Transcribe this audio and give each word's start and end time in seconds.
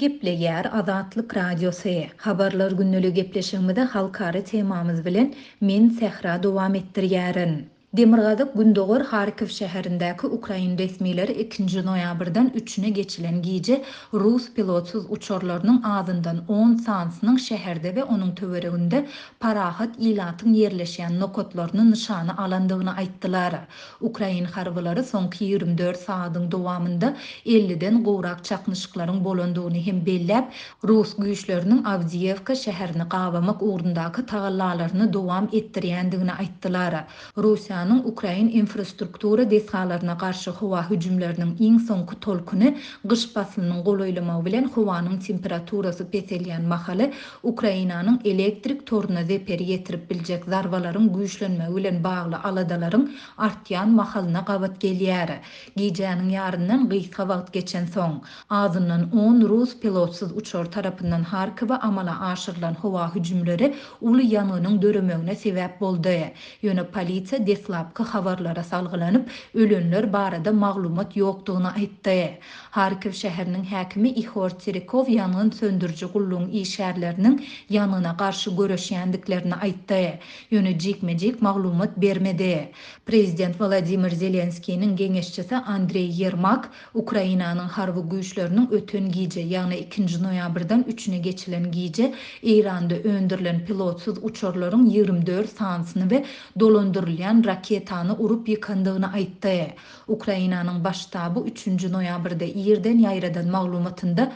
Gepleger 0.00 0.70
Azatlyk 0.74 1.36
Radiosy. 1.36 2.00
Habarlar 2.16 2.72
günnüligi 2.72 3.14
gepleşigimizde 3.14 3.80
halkary 3.82 4.42
temamyz 4.44 5.04
bilen 5.06 5.34
men 5.60 5.88
Sehra 6.00 6.38
dowam 6.42 6.74
etdirýärin. 6.74 7.54
Demirgadyk 7.96 8.54
Gündogor 8.54 9.02
Kharkiv 9.10 9.48
şäherindäki 9.54 10.26
Ukrain 10.30 10.76
resmiýetleri 10.78 11.34
2-nji 11.44 11.80
noýabrdan 11.86 12.50
3-üne 12.58 12.90
geçilen 12.98 13.40
gije 13.46 13.76
Rus 14.12 14.44
pilotsuz 14.58 15.06
uçurlarynyň 15.16 15.80
adyndan 15.94 16.38
10 16.56 16.74
sansynyň 16.84 17.38
şäherde 17.46 17.90
we 17.96 18.04
onun 18.04 18.30
töweregünde 18.42 19.00
parahat 19.40 19.98
ilatyň 20.10 20.50
yerleşýän 20.62 21.18
nokotlaryny 21.24 21.82
nişany 21.90 22.30
alandygyny 22.44 22.92
aýtdylar. 23.04 23.52
Ukrain 24.10 24.44
harbylary 24.58 25.00
soňky 25.10 25.44
24 25.50 25.98
saatyň 26.04 26.46
dowamında 26.54 27.10
50-den 27.56 28.00
gowrak 28.10 28.44
çaqnyşyklaryň 28.52 29.20
bolandygyny 29.26 29.82
hem 29.90 30.00
bellep, 30.12 30.44
Rus 30.92 31.16
güýçleriniň 31.18 31.82
Avdiyevka 31.96 32.52
şäherini 32.62 33.08
gabamak 33.16 33.62
ugrundaky 33.72 34.22
tagallalaryny 34.34 35.12
dowam 35.20 35.46
etdirýändigini 35.64 36.34
aýtdylar. 36.40 37.02
Rusiýa 37.36 37.79
Russiýanyň 37.80 38.02
Ukrain 38.12 38.48
infrastruktura 38.62 39.44
desgalaryna 39.50 40.12
garşy 40.20 40.50
howa 40.56 40.80
hüjümlerinin 40.88 41.52
iň 41.68 41.76
soňky 41.88 42.16
tolkuny 42.26 42.68
gyş 43.12 43.22
basynynyň 43.36 43.78
golaýlama 43.88 44.34
bilen 44.48 44.66
howanyň 44.74 45.16
temperaturasy 45.26 46.04
peseliyan 46.14 46.64
mahaly 46.72 47.06
Ukrainanyň 47.52 48.18
elektrik 48.32 48.82
toruna 48.90 49.22
zeper 49.30 49.60
ýetirip 49.66 50.04
biljek 50.10 50.44
zarbalaryň 50.54 51.08
güýçlenme 51.16 51.70
bilen 51.76 52.02
bagly 52.08 52.36
aladalaryň 52.50 53.06
artýan 53.48 53.94
mahalyna 54.00 54.44
gabat 54.50 54.76
gelýär. 54.84 55.32
Gijäniň 55.78 56.34
ýarynyň 56.36 56.84
gysga 56.92 57.24
wagt 57.32 57.48
geçen 57.56 57.88
son, 57.96 58.20
azynyň 58.60 59.08
10 59.24 59.40
rus 59.54 59.74
pilotsyz 59.86 60.36
uçur 60.42 60.66
tarafından 60.76 61.22
harkıva 61.32 61.76
amala 61.90 62.20
aşyrylan 62.28 62.74
howa 62.84 63.08
hüjümleri 63.16 63.72
uly 64.12 64.28
ýanynyň 64.36 64.78
döremegine 64.84 65.32
sebäp 65.46 65.80
boldy. 65.80 66.18
Ýöne 66.62 66.84
polisiýa 66.94 67.68
dostlapky 67.70 68.02
xabarlara 68.04 68.62
salgylanyp, 68.62 69.30
ölenler 69.54 70.12
barada 70.12 70.52
maglumat 70.52 71.16
yoktuğuna 71.16 71.68
aýtdy. 71.76 72.30
Harkiv 72.70 73.10
şäheriniň 73.18 73.64
häkimi 73.66 74.08
Ihor 74.14 74.50
Tirikov 74.50 75.06
ýanyň 75.10 75.50
söndürji 75.54 76.06
gullugyň 76.06 76.50
işärleriniň 76.60 77.36
ýanyna 77.70 78.12
garşy 78.16 78.50
göreşýändiklerini 78.58 79.56
aýtdy. 79.64 80.18
Ýöne 80.52 80.76
jikmejik 80.78 81.42
maglumat 81.42 81.96
bermedi. 82.00 82.72
Prezident 83.06 83.60
Vladimir 83.60 84.10
Zelenskiýniň 84.14 84.94
geňeşçisi 85.00 85.56
Andrei 85.76 86.10
Yermak 86.20 86.70
Ukrainanyň 86.94 87.68
harby 87.76 88.00
güýçleriniň 88.12 88.66
öten 88.72 89.08
gije, 89.10 89.42
ýagny 89.54 89.80
2-nji 89.88 90.18
noýabrdan 90.26 90.82
3-üne 90.84 91.18
geçilen 91.22 91.70
gije 91.72 92.14
İranda 92.42 92.94
öndürilen 92.94 93.64
pilotsuz 93.66 94.18
uçurların 94.22 94.86
24 94.86 95.48
sansını 95.48 96.10
ve 96.10 96.24
dolandırılan 96.60 97.42
raketany 97.60 98.14
urup 98.24 98.46
ýykandygyny 98.48 99.08
aýtdy. 99.14 99.72
Ukrainanyň 100.16 100.78
başda 100.84 101.26
3-nji 101.34 101.90
noýabrda 101.92 102.46
ýerden 102.62 103.02
ýaýradan 103.04 103.50
maglumatynda 103.52 104.26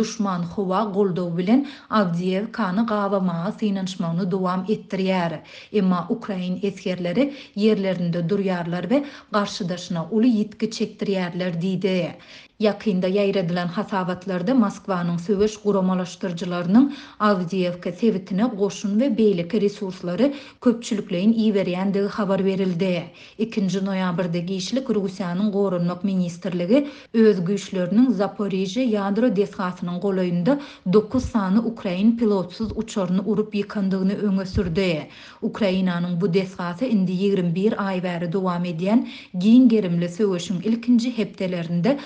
düşman 0.00 0.44
howa 0.52 0.82
goldow 0.96 1.36
bilen 1.38 1.64
Avdiivkany 2.00 2.84
gawama 2.86 3.52
synanşmagyny 3.60 4.30
dowam 4.30 4.64
etdirýär. 4.68 5.38
Emma 5.72 6.06
Ukrain 6.10 6.60
eskerleri 6.62 7.30
ýerlerinde 7.56 8.26
durýarlar 8.28 8.88
we 8.92 9.02
garşydaşyna 9.32 10.06
uly 10.10 10.28
ýetki 10.42 10.68
çekdirýärler 10.70 11.56
diýdi. 11.60 12.14
Yakında 12.60 13.08
yayredilen 13.08 13.66
hasavatlarda 13.66 14.54
Moskvanın 14.54 15.16
söveş 15.16 15.56
guramalaştırıcılarının 15.56 16.94
Avdiyevka 17.20 17.92
sevitine 17.92 18.42
qoşun 18.50 19.00
ve 19.00 19.18
beylik 19.18 19.54
resursları 19.54 20.34
köpçülükleyin 20.60 21.32
iyi 21.32 21.54
veriyen 21.54 21.94
dığı 21.94 22.06
xabar 22.06 22.44
verildi. 22.44 23.02
2. 23.38 23.84
noyabrda 23.84 24.38
giyişlik 24.38 24.90
Rusiyanın 24.90 25.52
qorunluk 25.52 26.04
ministerliği 26.04 26.88
öz 27.14 27.44
güçlörünün 27.44 28.10
Zaporizhi 28.10 28.80
yadro 28.80 29.36
deshasının 29.36 30.00
qolayında 30.00 30.60
9 30.92 31.24
sani 31.24 31.58
Ukrayin 31.60 32.16
pilotsuz 32.16 32.68
uçorunu 32.76 33.22
urup 33.26 33.54
yıkandığını 33.54 34.12
öngö 34.14 34.44
sürdi. 34.46 35.08
Ukrayinanın 35.42 36.20
bu 36.20 36.34
deshası 36.34 36.84
indi 36.84 37.12
21 37.12 37.86
ay 37.88 38.02
veri 38.02 38.32
duvam 38.32 38.64
ediyen 38.64 39.08
giyin 39.38 39.68
gerimli 39.68 40.08
söveşin 40.08 40.60
ilkinci 40.60 41.18
heptelerinde 41.18 41.98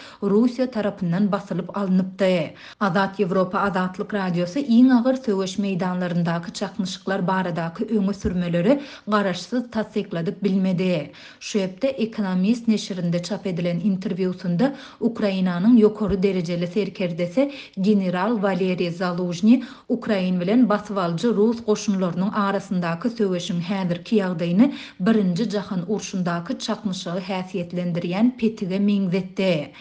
Rusya 0.42 0.70
tarafından 0.70 1.32
basılıp 1.32 1.78
alınıpdy. 1.78 2.38
Azat 2.80 3.20
Evropa 3.20 3.58
Azatlyk 3.60 4.14
radiosu 4.14 4.58
iň 4.76 4.86
agyr 4.98 5.16
söwüş 5.26 5.52
meýdanlarındaky 5.64 6.52
çaqnyşyklar 6.58 7.22
baradaky 7.26 7.82
öňe 7.98 8.14
sürmeleri 8.20 8.74
garaşsyz 9.08 9.70
tasdiklady 9.70 10.30
bilmedi. 10.42 11.10
hepde 11.52 11.88
ekonomist 11.88 12.68
neşirinde 12.68 13.22
çap 13.22 13.46
edilen 13.46 13.78
interwýusunda 13.90 14.72
Ukrainanyň 15.00 15.74
ýokary 15.82 16.22
derejeli 16.22 16.66
serkerdesi 16.66 17.52
general 17.80 18.42
Valeri 18.42 18.90
Zaluzhny 18.90 19.62
Ukrain 19.88 20.40
bilen 20.40 20.68
basvalçy 20.68 21.26
Rus 21.28 21.58
goşunlarynyň 21.66 22.34
arasındaky 22.34 23.08
söwüşiň 23.18 23.60
häzirki 23.70 24.16
ýagdaýyny 24.22 24.72
1-nji 25.02 25.50
jahan 25.50 25.82
urşundaky 25.88 26.58
çaqnyşygy 26.58 27.20
häsiýetlendirýän 27.32 28.36
petige 28.38 28.78
meňzetdi. 28.78 29.72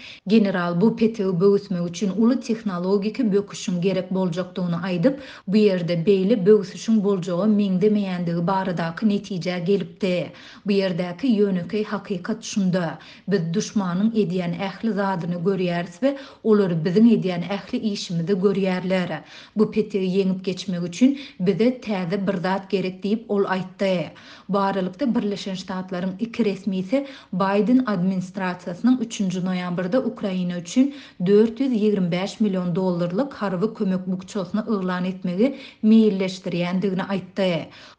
general 0.47 0.81
bu 0.81 0.95
peti 0.95 1.39
böğüsme 1.39 1.77
üçün 1.89 2.11
ulu 2.17 2.39
teknologiki 2.39 3.33
böküşün 3.33 3.81
gerek 3.81 4.11
bolcaktuğunu 4.13 4.79
aydıp, 4.83 5.19
bu 5.47 5.55
yerde 5.57 6.05
beyli 6.05 6.45
böğüsüşün 6.45 7.03
bolcağı 7.03 7.47
mende 7.47 7.89
meyendiği 7.89 8.47
barıdakı 8.47 9.09
netice 9.09 9.59
gelipte. 9.67 10.29
Bu 10.65 10.71
yerdeki 10.71 11.27
yönüki 11.27 11.83
hakikat 11.83 12.43
şunda. 12.43 12.97
Biz 13.27 13.53
düşmanın 13.53 14.11
ediyen 14.15 14.53
ehli 14.53 14.91
zadını 14.93 15.43
görüyeriz 15.43 16.03
ve 16.03 16.17
olur 16.43 16.71
bizim 16.85 17.05
ediyen 17.07 17.41
ehli 17.41 17.77
işimizi 17.79 18.41
görüyerler. 18.41 19.21
Bu 19.55 19.71
peti 19.71 19.97
yenip 19.97 20.45
geçmek 20.45 20.83
üçün 20.83 21.19
bize 21.39 21.81
tezi 21.81 22.27
bırdat 22.27 22.69
gerek 22.71 23.05
ol 23.29 23.43
aytta. 23.47 23.85
Bu 24.49 24.59
aralıkta 24.59 25.15
Birleşen 25.15 25.55
iki 26.19 26.45
resmi 26.45 26.77
ise 26.77 27.07
Biden 27.33 27.83
administrasiyasının 27.85 28.97
3. 28.97 29.21
noyambarda 29.35 29.99
Ukrayna 29.99 30.36
Ukrayna 30.37 30.57
425 31.25 32.39
milyon 32.39 32.75
dollarlık 32.75 33.33
harvi 33.33 33.73
kömök 33.73 34.07
bukçosuna 34.07 34.61
ıglan 34.61 35.05
etmeli 35.05 35.55
meyilleştiriyendigini 35.83 37.03
aytta. 37.03 37.43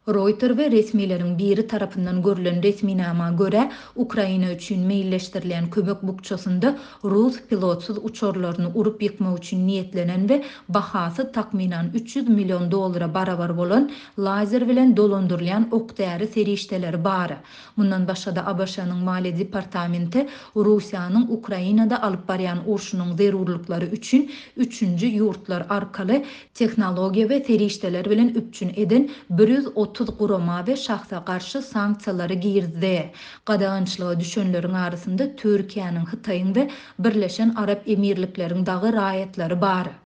Reuters 0.07 0.57
ve 0.57 0.71
resmilerin 0.71 1.37
biri 1.37 1.67
tarafından 1.67 2.23
görülen 2.23 2.63
resminama 2.63 3.09
nama 3.25 3.31
göre 3.37 3.71
Ukraina 3.95 4.51
üçin 4.53 4.81
meyilleştirilen 4.87 5.69
kömök 5.69 6.03
bukçosunda 6.03 6.77
Rus 7.03 7.41
pilotsuz 7.49 7.97
uçorlarını 7.97 8.71
urup 8.75 9.03
yıkma 9.03 9.33
üçin 9.37 9.67
niyetlenen 9.67 10.29
ve 10.29 10.43
bahası 10.69 11.31
takminan 11.31 11.85
300 11.93 12.29
milyon 12.29 12.71
dollara 12.71 13.13
baravar 13.13 13.57
bolon 13.57 13.91
lazer 14.19 14.69
bilen 14.69 14.97
dolondurlayan 14.97 15.67
ok 15.71 15.97
değeri 15.97 16.27
seri 16.27 16.51
işteleri 16.51 17.03
bari. 17.03 17.37
Bundan 17.77 18.07
başa 18.07 18.35
da 18.35 18.45
Abaşanın 18.47 18.97
Mali 18.97 19.39
Departamenti 19.39 20.27
Rusiyanın 20.55 21.27
Ukraina'da 21.31 22.03
alıp 22.03 22.28
baryan 22.29 22.57
urşunun 22.71 23.15
zerurlukları 23.15 23.85
üçün 23.85 24.31
üçüncü 24.57 25.05
yurtlar 25.05 25.65
arkalı 25.69 26.23
teknologiya 26.53 27.29
ve 27.29 27.43
terişteler 27.43 28.09
bilen 28.09 28.27
üpçün 28.27 28.71
edin 28.75 29.11
130 29.39 30.07
kuruma 30.17 30.67
ve 30.67 30.75
şahsa 30.75 31.25
karşı 31.25 31.61
sanksiyaları 31.61 32.33
girdi. 32.33 33.11
Qadağınçlığı 33.45 34.19
düşönlörün 34.19 34.73
arasında 34.73 35.35
Türkiye'nin 35.35 35.99
Hıtay'ın 36.05 36.55
ve 36.55 36.69
Birleşen 36.99 37.49
Arap 37.49 37.81
Emirliklerin 37.87 38.65
dağı 38.65 38.93
rayetleri 38.93 39.61
bar. 39.61 39.99